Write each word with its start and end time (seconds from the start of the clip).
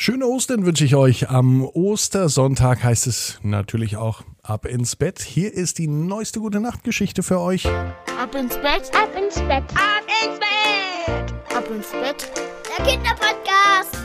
Schöne 0.00 0.28
Ostern 0.28 0.64
wünsche 0.64 0.84
ich 0.84 0.94
euch. 0.94 1.28
Am 1.28 1.64
Ostersonntag 1.64 2.84
heißt 2.84 3.08
es 3.08 3.40
natürlich 3.42 3.96
auch 3.96 4.22
ab 4.44 4.64
ins 4.64 4.94
Bett. 4.94 5.20
Hier 5.20 5.52
ist 5.52 5.78
die 5.78 5.88
neueste 5.88 6.38
gute 6.38 6.60
Nachtgeschichte 6.60 7.24
für 7.24 7.40
euch. 7.40 7.66
Ab 7.66 8.32
ins 8.38 8.54
Bett, 8.58 8.92
ab 8.94 9.10
ins 9.20 9.40
Bett, 9.40 9.64
ab 9.74 10.04
ins 10.22 10.38
Bett, 10.38 11.34
ab 11.52 11.64
ins 11.74 11.90
Bett. 11.90 12.30
Der 12.78 12.86
Kinderpodcast. 12.86 13.98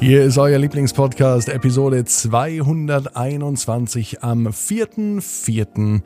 Hier 0.00 0.24
ist 0.24 0.38
euer 0.38 0.60
Lieblingspodcast, 0.60 1.50
Episode 1.50 2.06
221 2.06 4.22
am 4.22 4.46
4.4. 4.46 6.00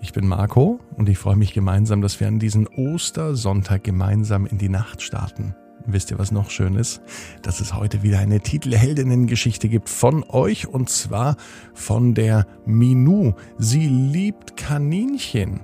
Ich 0.00 0.12
bin 0.12 0.28
Marco 0.28 0.78
und 0.96 1.08
ich 1.08 1.18
freue 1.18 1.34
mich 1.34 1.54
gemeinsam, 1.54 2.02
dass 2.02 2.20
wir 2.20 2.28
an 2.28 2.38
diesem 2.38 2.68
Ostersonntag 2.68 3.82
gemeinsam 3.82 4.46
in 4.46 4.58
die 4.58 4.68
Nacht 4.68 5.02
starten. 5.02 5.56
Wisst 5.90 6.10
ihr, 6.10 6.18
was 6.18 6.32
noch 6.32 6.50
schön 6.50 6.74
ist? 6.74 7.00
Dass 7.40 7.60
es 7.60 7.72
heute 7.72 8.02
wieder 8.02 8.18
eine 8.18 8.40
Titelheldinnengeschichte 8.40 9.70
gibt 9.70 9.88
von 9.88 10.22
euch 10.28 10.68
und 10.68 10.90
zwar 10.90 11.36
von 11.72 12.12
der 12.12 12.46
Minou. 12.66 13.32
Sie 13.56 13.86
liebt 13.86 14.58
Kaninchen. 14.58 15.60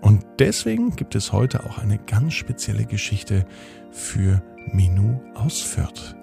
Und 0.00 0.24
deswegen 0.38 0.96
gibt 0.96 1.14
es 1.14 1.30
heute 1.32 1.62
auch 1.66 1.76
eine 1.76 1.98
ganz 1.98 2.32
spezielle 2.32 2.86
Geschichte 2.86 3.44
für 3.90 4.42
Minou 4.72 5.20
aus 5.34 5.60
Fürth. 5.60 6.16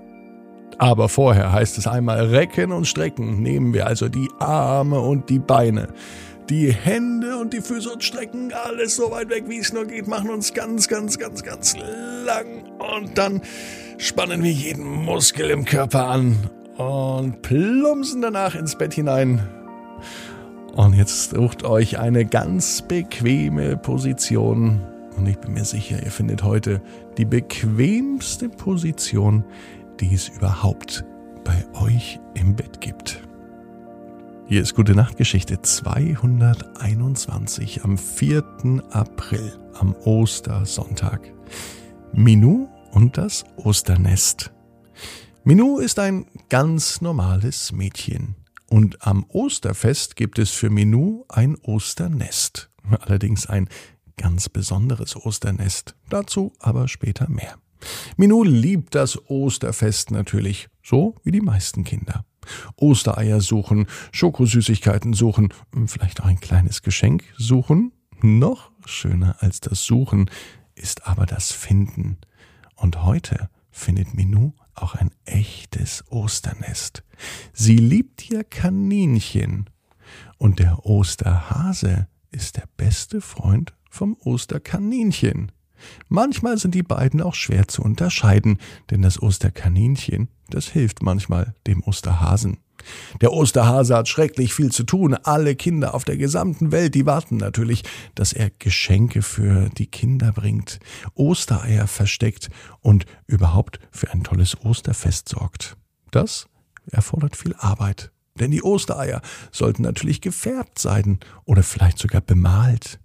Aber 0.80 1.08
vorher 1.08 1.52
heißt 1.52 1.78
es 1.78 1.86
einmal 1.86 2.26
recken 2.26 2.72
und 2.72 2.88
strecken. 2.88 3.44
Nehmen 3.44 3.72
wir 3.72 3.86
also 3.86 4.10
die 4.10 4.30
Arme 4.40 5.00
und 5.00 5.30
die 5.30 5.40
Beine 5.40 5.90
die 6.50 6.72
Hände 6.72 7.38
und 7.38 7.54
die 7.54 7.62
Füße 7.62 7.90
und 7.92 8.04
strecken 8.04 8.54
alles 8.54 8.96
so 8.96 9.12
weit 9.12 9.30
weg, 9.30 9.46
wie 9.48 9.60
es 9.60 9.74
nur 9.74 9.86
geht, 9.86 10.08
machen 10.08 10.30
uns 10.30 10.54
ganz, 10.54 10.88
ganz, 10.88 11.18
ganz, 11.18 11.44
ganz 11.44 11.76
lang 12.26 12.64
und 12.80 13.18
dann 13.18 13.42
spannen 13.98 14.44
wir 14.44 14.52
jeden 14.52 14.86
Muskel 14.86 15.50
im 15.50 15.66
Körper 15.66 16.08
an 16.08 16.50
und 16.78 17.42
plumpsen 17.42 18.22
danach 18.22 18.56
ins 18.56 18.78
Bett 18.78 18.94
hinein. 18.94 19.42
Und 20.76 20.94
jetzt 20.94 21.32
sucht 21.32 21.64
euch 21.64 21.98
eine 21.98 22.24
ganz 22.26 22.84
bequeme 22.84 23.78
Position. 23.78 24.82
Und 25.18 25.26
ich 25.26 25.40
bin 25.40 25.54
mir 25.54 25.66
sicher, 25.66 26.04
ihr 26.04 26.12
findet 26.12 26.44
heute 26.44 26.82
die 27.18 27.26
bequemste 27.26 28.48
Position, 28.48 29.44
die 30.00 30.14
es 30.14 30.30
überhaupt 30.30 31.04
bei 31.44 31.66
euch 31.82 32.20
im 32.36 32.56
Bett 32.56 32.80
gibt. 32.80 33.27
Hier 34.50 34.62
ist 34.62 34.76
Gute 34.76 34.96
Nachtgeschichte 34.96 35.62
221 35.62 37.84
am 37.84 37.98
4. 37.98 38.82
April, 38.92 39.60
am 39.74 39.94
Ostersonntag. 39.94 41.34
Minou 42.14 42.70
und 42.92 43.18
das 43.18 43.44
Osternest. 43.58 44.54
Minou 45.44 45.80
ist 45.80 46.00
ein 46.00 46.28
ganz 46.48 47.02
normales 47.02 47.74
Mädchen. 47.74 48.38
Und 48.70 49.06
am 49.06 49.26
Osterfest 49.28 50.16
gibt 50.16 50.40
es 50.40 50.52
für 50.52 50.70
Minou 50.70 51.26
ein 51.28 51.58
Osternest. 51.64 52.70
Allerdings 53.02 53.48
ein 53.48 53.68
ganz 54.16 54.48
besonderes 54.48 55.18
Osternest. 55.18 55.98
Dazu 56.08 56.54
aber 56.60 56.88
später 56.88 57.30
mehr. 57.30 57.58
Minou 58.16 58.46
liebt 58.46 58.96
das 58.96 59.20
Osterfest 59.30 60.12
natürlich, 60.12 60.70
so 60.82 61.16
wie 61.26 61.32
die 61.32 61.42
meisten 61.42 61.84
Kinder. 61.84 62.24
Ostereier 62.76 63.42
suchen, 63.42 63.88
Schokosüßigkeiten 64.12 65.14
suchen, 65.14 65.54
vielleicht 65.86 66.22
auch 66.22 66.26
ein 66.26 66.40
kleines 66.40 66.82
Geschenk 66.82 67.24
suchen. 67.38 67.92
Noch 68.22 68.72
schöner 68.86 69.36
als 69.40 69.60
das 69.60 69.84
Suchen 69.84 70.30
ist 70.76 71.08
aber 71.08 71.26
das 71.26 71.52
Finden. 71.52 72.18
Und 72.76 73.04
heute 73.04 73.50
findet 73.72 74.14
Minou 74.14 74.54
auch 74.74 74.96
ein 74.96 75.12
echtes 75.26 76.04
Osternest. 76.10 77.04
Sie 77.54 77.78
liebt 77.78 78.30
ihr 78.30 78.44
Kaninchen. 78.44 79.70
Und 80.38 80.60
der 80.60 80.86
Osterhase 80.86 82.08
ist 82.32 82.58
der 82.58 82.68
beste 82.78 83.22
Freund 83.22 83.74
vom 83.90 84.16
Osterkaninchen. 84.20 85.52
Manchmal 86.10 86.58
sind 86.58 86.76
die 86.76 86.84
beiden 86.84 87.22
auch 87.22 87.36
schwer 87.36 87.68
zu 87.68 87.82
unterscheiden, 87.82 88.60
denn 88.90 89.02
das 89.02 89.22
Osterkaninchen, 89.22 90.30
das 90.50 90.68
hilft 90.68 91.02
manchmal 91.02 91.56
dem 91.66 91.84
Osterhasen. 91.84 92.58
Der 93.22 93.34
Osterhase 93.34 93.96
hat 93.96 94.08
schrecklich 94.08 94.54
viel 94.54 94.72
zu 94.72 94.84
tun. 94.84 95.14
Alle 95.14 95.56
Kinder 95.56 95.94
auf 95.94 96.06
der 96.06 96.18
gesamten 96.18 96.72
Welt, 96.72 96.96
die 96.96 97.06
warten 97.06 97.38
natürlich, 97.38 97.84
dass 98.16 98.34
er 98.34 98.50
Geschenke 98.50 99.22
für 99.22 99.70
die 99.70 99.88
Kinder 99.88 100.32
bringt, 100.32 100.80
Ostereier 101.16 101.88
versteckt 101.88 102.50
und 102.82 103.06
überhaupt 103.26 103.80
für 103.92 104.12
ein 104.12 104.24
tolles 104.24 104.64
Osterfest 104.64 105.30
sorgt. 105.30 105.76
Das 106.12 106.48
erfordert 106.92 107.36
viel 107.36 107.56
Arbeit. 107.58 108.12
Denn 108.40 108.52
die 108.52 108.64
Ostereier 108.64 109.22
sollten 109.52 109.82
natürlich 109.82 110.22
gefärbt 110.22 110.80
sein 110.80 111.20
oder 111.46 111.64
vielleicht 111.64 111.98
sogar 111.98 112.22
bemalt. 112.22 113.00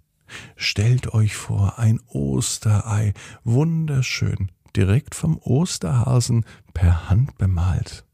Stellt 0.55 1.13
euch 1.13 1.35
vor, 1.35 1.79
ein 1.79 1.99
Osterei, 2.07 3.13
wunderschön, 3.43 4.51
direkt 4.75 5.15
vom 5.15 5.37
Osterhasen 5.37 6.45
per 6.73 7.09
Hand 7.09 7.37
bemalt. 7.37 8.05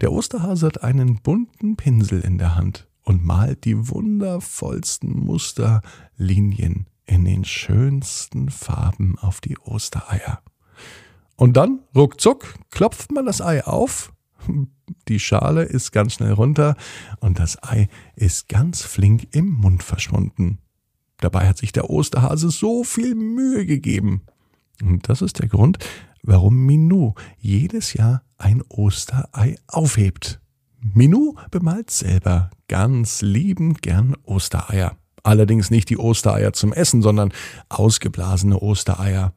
Der 0.00 0.12
Osterhase 0.12 0.66
hat 0.66 0.82
einen 0.82 1.20
bunten 1.22 1.76
Pinsel 1.76 2.20
in 2.20 2.38
der 2.38 2.54
Hand 2.54 2.88
und 3.02 3.24
malt 3.24 3.64
die 3.64 3.88
wundervollsten 3.88 5.24
Musterlinien 5.24 6.86
in 7.04 7.24
den 7.24 7.44
schönsten 7.44 8.50
Farben 8.50 9.18
auf 9.18 9.40
die 9.40 9.58
Ostereier. 9.58 10.40
Und 11.36 11.56
dann, 11.56 11.80
ruckzuck, 11.94 12.54
klopft 12.70 13.10
man 13.10 13.26
das 13.26 13.40
Ei 13.40 13.64
auf, 13.64 14.12
die 15.08 15.20
Schale 15.20 15.62
ist 15.62 15.92
ganz 15.92 16.14
schnell 16.14 16.32
runter 16.32 16.76
und 17.20 17.38
das 17.38 17.62
Ei 17.62 17.88
ist 18.16 18.48
ganz 18.48 18.82
flink 18.82 19.28
im 19.34 19.50
Mund 19.50 19.82
verschwunden. 19.82 20.58
Dabei 21.22 21.46
hat 21.46 21.56
sich 21.56 21.70
der 21.70 21.88
Osterhase 21.88 22.50
so 22.50 22.82
viel 22.82 23.14
Mühe 23.14 23.64
gegeben. 23.64 24.22
Und 24.82 25.08
das 25.08 25.22
ist 25.22 25.38
der 25.38 25.48
Grund, 25.48 25.78
warum 26.24 26.66
Minou 26.66 27.14
jedes 27.38 27.94
Jahr 27.94 28.22
ein 28.38 28.60
Osterei 28.68 29.54
aufhebt. 29.68 30.40
Minou 30.80 31.36
bemalt 31.52 31.90
selber 31.90 32.50
ganz 32.66 33.22
liebend 33.22 33.82
gern 33.82 34.16
Ostereier. 34.24 34.96
Allerdings 35.22 35.70
nicht 35.70 35.90
die 35.90 35.98
Ostereier 35.98 36.52
zum 36.54 36.72
Essen, 36.72 37.02
sondern 37.02 37.32
ausgeblasene 37.68 38.58
Ostereier. 38.58 39.32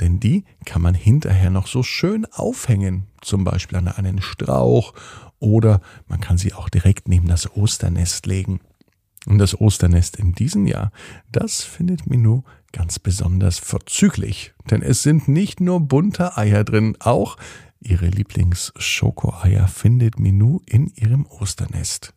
Denn 0.00 0.18
die 0.18 0.44
kann 0.64 0.82
man 0.82 0.94
hinterher 0.94 1.50
noch 1.50 1.68
so 1.68 1.84
schön 1.84 2.26
aufhängen, 2.32 3.06
zum 3.20 3.44
Beispiel 3.44 3.78
an 3.78 3.86
einen 3.86 4.20
Strauch 4.20 4.92
oder 5.38 5.80
man 6.08 6.20
kann 6.20 6.36
sie 6.36 6.52
auch 6.52 6.68
direkt 6.68 7.06
neben 7.06 7.28
das 7.28 7.56
Osternest 7.56 8.26
legen. 8.26 8.60
Und 9.26 9.38
das 9.38 9.60
Osternest 9.60 10.16
in 10.16 10.32
diesem 10.32 10.66
Jahr, 10.66 10.90
das 11.30 11.62
findet 11.62 12.08
Minou 12.08 12.42
ganz 12.72 12.98
besonders 12.98 13.58
vorzüglich. 13.58 14.52
Denn 14.70 14.82
es 14.82 15.02
sind 15.02 15.28
nicht 15.28 15.60
nur 15.60 15.80
bunte 15.80 16.36
Eier 16.36 16.64
drin, 16.64 16.96
auch 16.98 17.36
ihre 17.78 18.06
Lieblings-Schokoeier 18.06 19.68
findet 19.68 20.18
Minou 20.18 20.60
in 20.66 20.88
ihrem 20.88 21.26
Osternest. 21.26 22.14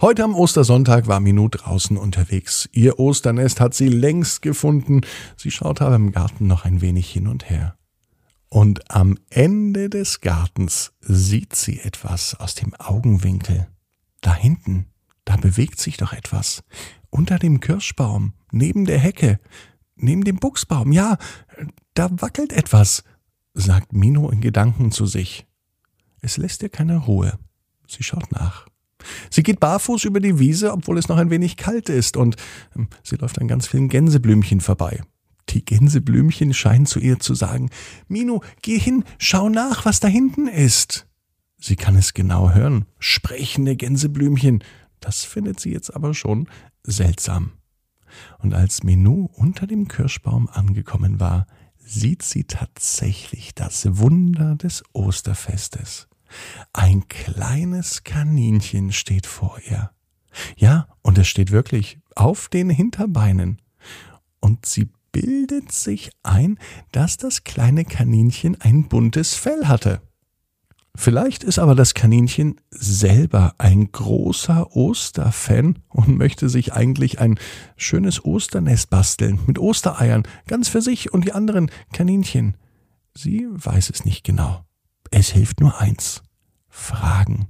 Heute 0.00 0.24
am 0.24 0.34
Ostersonntag 0.34 1.06
war 1.06 1.20
Minou 1.20 1.48
draußen 1.48 1.96
unterwegs. 1.96 2.68
Ihr 2.72 2.98
Osternest 2.98 3.60
hat 3.60 3.74
sie 3.74 3.88
längst 3.88 4.42
gefunden. 4.42 5.02
Sie 5.36 5.52
schaut 5.52 5.80
aber 5.80 5.94
im 5.94 6.10
Garten 6.10 6.48
noch 6.48 6.64
ein 6.64 6.80
wenig 6.80 7.08
hin 7.08 7.28
und 7.28 7.48
her. 7.48 7.76
Und 8.48 8.90
am 8.90 9.16
Ende 9.30 9.88
des 9.88 10.20
Gartens 10.20 10.92
sieht 11.00 11.54
sie 11.54 11.78
etwas 11.80 12.34
aus 12.34 12.54
dem 12.54 12.74
Augenwinkel. 12.74 13.68
Da 14.20 14.34
hinten 14.34 14.86
da 15.24 15.36
bewegt 15.36 15.80
sich 15.80 15.96
doch 15.96 16.12
etwas. 16.12 16.62
Unter 17.10 17.38
dem 17.38 17.60
Kirschbaum, 17.60 18.34
neben 18.50 18.84
der 18.84 18.98
Hecke, 18.98 19.38
neben 19.96 20.24
dem 20.24 20.36
Buchsbaum, 20.36 20.92
ja, 20.92 21.18
da 21.94 22.10
wackelt 22.20 22.52
etwas, 22.52 23.04
sagt 23.54 23.92
Mino 23.92 24.30
in 24.30 24.40
Gedanken 24.40 24.92
zu 24.92 25.06
sich. 25.06 25.46
Es 26.20 26.36
lässt 26.36 26.62
ihr 26.62 26.68
keine 26.68 26.98
Ruhe. 26.98 27.38
Sie 27.86 28.02
schaut 28.02 28.30
nach. 28.32 28.66
Sie 29.30 29.42
geht 29.42 29.60
barfuß 29.60 30.04
über 30.04 30.20
die 30.20 30.38
Wiese, 30.38 30.72
obwohl 30.72 30.98
es 30.98 31.08
noch 31.08 31.16
ein 31.16 31.30
wenig 31.30 31.56
kalt 31.56 31.88
ist, 31.88 32.16
und 32.16 32.36
ähm, 32.76 32.88
sie 33.02 33.16
läuft 33.16 33.40
an 33.40 33.48
ganz 33.48 33.66
vielen 33.66 33.88
Gänseblümchen 33.88 34.60
vorbei. 34.60 35.02
Die 35.48 35.64
Gänseblümchen 35.64 36.54
scheinen 36.54 36.86
zu 36.86 37.00
ihr 37.00 37.18
zu 37.18 37.34
sagen, 37.34 37.70
Mino, 38.08 38.42
geh 38.62 38.78
hin, 38.78 39.04
schau 39.18 39.48
nach, 39.48 39.84
was 39.84 40.00
da 40.00 40.08
hinten 40.08 40.46
ist. 40.46 41.06
Sie 41.58 41.76
kann 41.76 41.96
es 41.96 42.14
genau 42.14 42.50
hören. 42.50 42.86
Sprechende 42.98 43.76
Gänseblümchen. 43.76 44.64
Das 45.02 45.24
findet 45.24 45.60
sie 45.60 45.72
jetzt 45.72 45.94
aber 45.94 46.14
schon 46.14 46.48
seltsam. 46.84 47.52
Und 48.38 48.54
als 48.54 48.84
Menou 48.84 49.28
unter 49.34 49.66
dem 49.66 49.88
Kirschbaum 49.88 50.48
angekommen 50.48 51.20
war, 51.20 51.46
sieht 51.76 52.22
sie 52.22 52.44
tatsächlich 52.44 53.54
das 53.54 53.98
Wunder 53.98 54.54
des 54.54 54.84
Osterfestes. 54.92 56.08
Ein 56.72 57.08
kleines 57.08 58.04
Kaninchen 58.04 58.92
steht 58.92 59.26
vor 59.26 59.58
ihr. 59.68 59.90
Ja, 60.56 60.88
und 61.02 61.18
es 61.18 61.26
steht 61.26 61.50
wirklich 61.50 61.98
auf 62.14 62.48
den 62.48 62.70
Hinterbeinen. 62.70 63.60
Und 64.40 64.64
sie 64.66 64.88
bildet 65.10 65.72
sich 65.72 66.10
ein, 66.22 66.58
dass 66.92 67.16
das 67.16 67.44
kleine 67.44 67.84
Kaninchen 67.84 68.58
ein 68.60 68.88
buntes 68.88 69.34
Fell 69.34 69.66
hatte. 69.66 70.00
Vielleicht 70.94 71.42
ist 71.42 71.58
aber 71.58 71.74
das 71.74 71.94
Kaninchen 71.94 72.60
selber 72.70 73.54
ein 73.56 73.90
großer 73.90 74.76
Osterfan 74.76 75.78
und 75.88 76.18
möchte 76.18 76.50
sich 76.50 76.74
eigentlich 76.74 77.18
ein 77.18 77.38
schönes 77.76 78.24
Osternest 78.24 78.90
basteln 78.90 79.40
mit 79.46 79.58
Ostereiern, 79.58 80.24
ganz 80.46 80.68
für 80.68 80.82
sich 80.82 81.12
und 81.12 81.24
die 81.24 81.32
anderen 81.32 81.70
Kaninchen. 81.92 82.56
Sie 83.14 83.46
weiß 83.50 83.90
es 83.90 84.04
nicht 84.04 84.22
genau. 84.22 84.64
Es 85.10 85.30
hilft 85.30 85.60
nur 85.60 85.80
eins. 85.80 86.22
Fragen. 86.68 87.48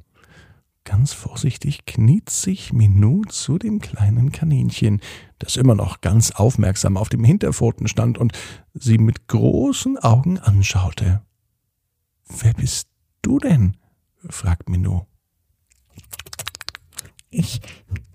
Ganz 0.85 1.13
vorsichtig 1.13 1.85
kniet 1.87 2.29
sich 2.29 2.73
Minou 2.73 3.23
zu 3.29 3.59
dem 3.59 3.81
kleinen 3.81 4.33
Kaninchen, 4.33 5.01
das 5.39 5.57
immer 5.57 5.77
noch 5.77 6.01
ganz 6.01 6.33
aufmerksam 6.33 6.97
auf 6.97 7.09
dem 7.09 7.23
Hinterpfoten 7.23 7.87
stand 7.87 8.19
und 8.19 8.33
sie 8.75 8.99
mit 8.99 9.29
großen 9.29 9.99
Augen 9.99 10.39
anschaute. 10.39 11.23
Wer 12.29 12.55
bist 12.55 12.89
du 13.23 13.39
denn? 13.39 13.77
fragt 14.29 14.69
Minou. 14.69 15.07
Ich 17.31 17.61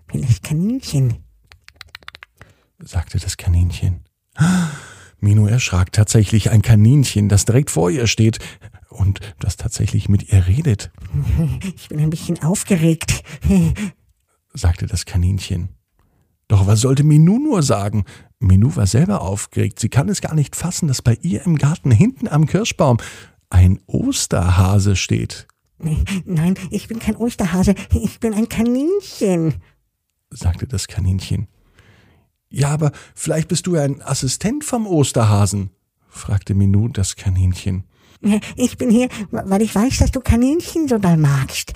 bin 0.08 0.22
das 0.22 0.42
Kaninchen, 0.42 1.24
sagte 2.80 3.20
das 3.20 3.36
Kaninchen. 3.38 4.04
Minou 5.20 5.48
erschrak 5.48 5.92
tatsächlich 5.92 6.52
ein 6.52 6.62
Kaninchen, 6.62 7.28
das 7.28 7.46
direkt 7.46 7.72
vor 7.72 7.90
ihr 7.90 8.08
steht 8.08 8.38
und 8.90 9.20
das 9.40 9.58
tatsächlich 9.58 10.08
mit 10.10 10.32
ihr 10.32 10.46
redet. 10.48 10.92
Ich 11.76 11.90
bin 11.90 12.00
ein 12.00 12.12
bisschen 12.12 12.42
aufgeregt, 12.44 13.24
sagte 14.54 14.86
das 14.86 15.06
Kaninchen. 15.06 15.70
Doch 16.48 16.68
was 16.68 16.82
sollte 16.82 17.04
Minou 17.04 17.40
nur 17.40 17.64
sagen? 17.64 18.06
Minou 18.40 18.76
war 18.76 18.88
selber 18.88 19.22
aufgeregt. 19.22 19.80
Sie 19.80 19.90
kann 19.90 20.08
es 20.08 20.22
gar 20.22 20.36
nicht 20.36 20.56
fassen, 20.56 20.88
dass 20.88 21.02
bei 21.02 21.18
ihr 21.22 21.44
im 21.46 21.58
Garten 21.58 21.92
hinten 21.92 22.28
am 22.28 22.46
Kirschbaum 22.46 22.98
ein 23.50 23.80
Osterhase 23.88 24.96
steht. 24.96 25.48
Nein, 26.26 26.56
ich 26.72 26.88
bin 26.88 27.00
kein 27.00 27.16
Osterhase, 27.16 27.76
ich 27.94 28.20
bin 28.20 28.34
ein 28.34 28.50
Kaninchen, 28.50 29.56
sagte 30.32 30.68
das 30.68 30.88
Kaninchen. 30.88 31.48
Ja, 32.50 32.70
aber 32.70 32.92
vielleicht 33.14 33.48
bist 33.48 33.68
du 33.68 33.76
ja 33.76 33.84
ein 33.84 34.02
Assistent 34.02 34.64
vom 34.64 34.88
Osterhasen, 34.88 35.70
fragte 36.08 36.56
Minou 36.56 36.88
das 36.88 37.16
Kaninchen. 37.16 37.84
Ich 38.56 38.78
bin 38.78 38.90
hier, 38.90 39.10
weil 39.30 39.62
ich 39.62 39.76
weiß, 39.76 39.98
dass 40.00 40.12
du 40.12 40.22
Kaninchen 40.22 40.88
so 40.88 40.98
doll 40.98 41.18
magst, 41.18 41.74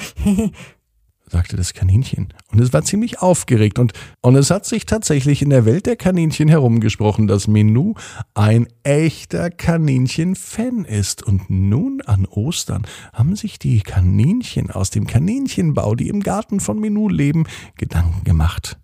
sagte 1.32 1.56
das 1.56 1.74
Kaninchen. 1.74 2.34
Und 2.52 2.60
es 2.60 2.74
war 2.74 2.84
ziemlich 2.84 3.22
aufgeregt 3.22 3.80
und, 3.80 3.94
und 4.20 4.36
es 4.36 4.52
hat 4.52 4.66
sich 4.66 4.86
tatsächlich 4.86 5.42
in 5.42 5.50
der 5.50 5.66
Welt 5.66 5.86
der 5.86 5.96
Kaninchen 5.96 6.50
herumgesprochen, 6.50 7.28
dass 7.28 7.48
Minou 7.48 7.96
ein 8.34 8.68
echter 8.84 9.50
Kaninchen-Fan 9.50 10.84
ist. 10.84 11.24
Und 11.24 11.50
nun 11.50 12.02
an 12.02 12.26
Ostern 12.26 12.86
haben 13.14 13.36
sich 13.36 13.60
die 13.60 13.80
Kaninchen 13.80 14.72
aus 14.72 14.90
dem 14.90 15.08
Kaninchenbau, 15.08 15.96
die 15.96 16.10
im 16.10 16.20
Garten 16.20 16.60
von 16.60 16.80
Minou 16.80 17.08
leben, 17.08 17.46
Gedanken 17.78 18.26
gemacht. 18.26 18.78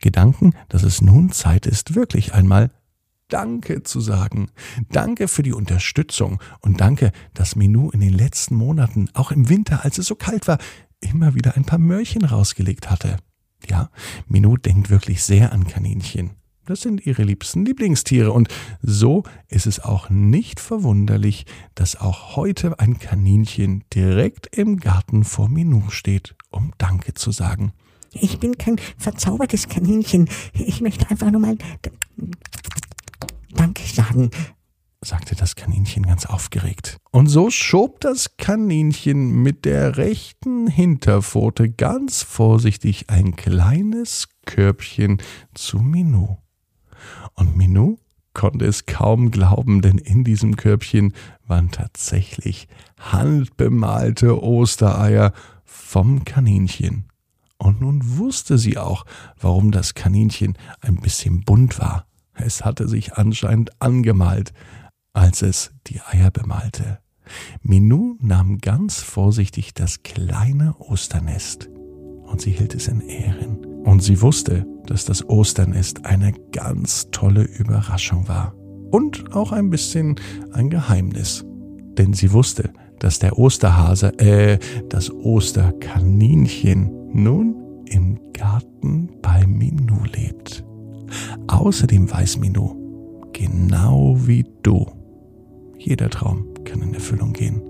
Gedanken, 0.00 0.52
dass 0.68 0.82
es 0.82 1.00
nun 1.00 1.30
Zeit 1.30 1.64
ist, 1.64 1.94
wirklich 1.94 2.34
einmal 2.34 2.70
Danke 3.28 3.82
zu 3.82 4.00
sagen. 4.00 4.50
Danke 4.90 5.28
für 5.28 5.42
die 5.42 5.52
Unterstützung 5.52 6.40
und 6.60 6.80
danke, 6.80 7.12
dass 7.34 7.56
Minou 7.56 7.90
in 7.90 8.00
den 8.00 8.14
letzten 8.14 8.54
Monaten, 8.54 9.10
auch 9.12 9.30
im 9.30 9.50
Winter, 9.50 9.84
als 9.84 9.98
es 9.98 10.06
so 10.06 10.14
kalt 10.14 10.48
war, 10.48 10.58
immer 11.00 11.34
wieder 11.34 11.56
ein 11.56 11.64
paar 11.64 11.78
Mörchen 11.78 12.24
rausgelegt 12.24 12.90
hatte. 12.90 13.16
Ja, 13.68 13.90
Minou 14.26 14.56
denkt 14.56 14.90
wirklich 14.90 15.22
sehr 15.22 15.52
an 15.52 15.66
Kaninchen. 15.66 16.30
Das 16.68 16.82
sind 16.82 17.06
ihre 17.06 17.22
liebsten 17.22 17.64
Lieblingstiere 17.64 18.30
und 18.30 18.48
so 18.82 19.22
ist 19.48 19.66
es 19.66 19.80
auch 19.80 20.10
nicht 20.10 20.60
verwunderlich, 20.60 21.46
dass 21.74 21.96
auch 21.96 22.36
heute 22.36 22.78
ein 22.78 22.98
Kaninchen 22.98 23.84
direkt 23.94 24.54
im 24.54 24.76
Garten 24.76 25.24
vor 25.24 25.48
Minou 25.48 25.88
steht, 25.88 26.36
um 26.50 26.72
Danke 26.76 27.14
zu 27.14 27.30
sagen. 27.30 27.72
Ich 28.12 28.38
bin 28.38 28.58
kein 28.58 28.78
verzaubertes 28.98 29.68
Kaninchen. 29.68 30.28
Ich 30.52 30.82
möchte 30.82 31.08
einfach 31.10 31.30
nur 31.30 31.40
mal 31.40 31.56
Danke 33.54 33.82
sagen, 33.82 34.30
sagte 35.00 35.36
das 35.36 35.54
Kaninchen 35.54 36.06
ganz 36.06 36.26
aufgeregt. 36.26 36.98
Und 37.10 37.28
so 37.28 37.50
schob 37.50 38.00
das 38.00 38.36
Kaninchen 38.36 39.42
mit 39.42 39.64
der 39.64 39.96
rechten 39.96 40.66
Hinterpfote 40.66 41.70
ganz 41.70 42.22
vorsichtig 42.22 43.08
ein 43.08 43.36
kleines 43.36 44.28
Körbchen 44.44 45.22
zu 45.54 45.78
Minou. 45.78 46.38
Und 47.34 47.56
Minou 47.56 47.98
konnte 48.34 48.66
es 48.66 48.86
kaum 48.86 49.30
glauben, 49.30 49.82
denn 49.82 49.98
in 49.98 50.24
diesem 50.24 50.56
Körbchen 50.56 51.14
waren 51.46 51.70
tatsächlich 51.70 52.68
handbemalte 52.98 54.42
Ostereier 54.42 55.32
vom 55.64 56.24
Kaninchen. 56.24 57.08
Und 57.56 57.80
nun 57.80 58.18
wusste 58.18 58.58
sie 58.58 58.78
auch, 58.78 59.04
warum 59.40 59.72
das 59.72 59.94
Kaninchen 59.94 60.56
ein 60.80 60.96
bisschen 60.96 61.42
bunt 61.42 61.78
war. 61.78 62.06
Es 62.34 62.64
hatte 62.64 62.86
sich 62.86 63.14
anscheinend 63.14 63.82
angemalt, 63.82 64.52
als 65.18 65.42
es 65.42 65.72
die 65.88 66.00
Eier 66.00 66.30
bemalte. 66.30 67.00
Minou 67.60 68.16
nahm 68.20 68.58
ganz 68.58 69.00
vorsichtig 69.00 69.74
das 69.74 70.04
kleine 70.04 70.76
Osternest 70.78 71.68
und 72.22 72.40
sie 72.40 72.52
hielt 72.52 72.74
es 72.74 72.86
in 72.86 73.00
Ehren. 73.00 73.58
Und 73.84 74.02
sie 74.02 74.22
wusste, 74.22 74.64
dass 74.86 75.04
das 75.04 75.28
Osternest 75.28 76.06
eine 76.06 76.32
ganz 76.52 77.08
tolle 77.10 77.42
Überraschung 77.42 78.28
war. 78.28 78.54
Und 78.90 79.34
auch 79.34 79.50
ein 79.50 79.70
bisschen 79.70 80.16
ein 80.52 80.70
Geheimnis. 80.70 81.44
Denn 81.98 82.12
sie 82.12 82.32
wusste, 82.32 82.72
dass 83.00 83.18
der 83.18 83.38
Osterhase, 83.38 84.18
äh, 84.18 84.58
das 84.88 85.10
Osterkaninchen 85.10 87.12
nun 87.12 87.84
im 87.86 88.20
Garten 88.32 89.10
bei 89.20 89.46
Minou 89.46 90.04
lebt. 90.04 90.64
Außerdem 91.48 92.10
weiß 92.10 92.38
Minou, 92.38 93.30
genau 93.32 94.16
wie 94.26 94.44
du, 94.62 94.86
jeder 95.78 96.10
Traum 96.10 96.52
kann 96.64 96.82
in 96.82 96.94
Erfüllung 96.94 97.32
gehen. 97.32 97.62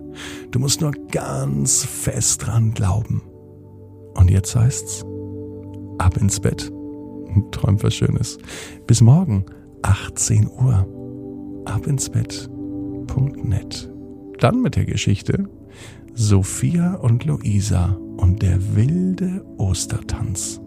Du 0.51 0.59
musst 0.59 0.81
nur 0.81 0.93
ganz 1.11 1.85
fest 1.85 2.47
dran 2.47 2.73
glauben. 2.73 3.23
Und 4.15 4.31
jetzt 4.31 4.57
heißt's, 4.57 5.05
ab 5.99 6.17
ins 6.17 6.41
Bett 6.41 6.73
träum 7.53 7.83
was 7.83 7.95
Schönes. 7.95 8.39
Bis 8.87 9.01
morgen, 9.01 9.45
18 9.83 10.49
Uhr. 10.49 10.87
Ab 11.67 11.87
ins 11.87 12.09
Bett.net. 12.09 13.93
Dann 14.39 14.63
mit 14.63 14.77
der 14.77 14.87
Geschichte 14.87 15.49
Sophia 16.15 16.95
und 16.95 17.25
Luisa 17.25 17.97
und 18.17 18.43
der 18.43 18.75
wilde 18.75 19.45
Ostertanz. 19.59 20.61